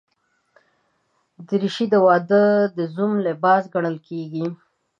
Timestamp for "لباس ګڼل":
3.25-3.97